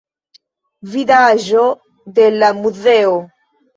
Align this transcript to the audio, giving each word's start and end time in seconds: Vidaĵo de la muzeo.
Vidaĵo 0.93 1.67
de 2.19 2.27
la 2.41 2.51
muzeo. 2.63 3.17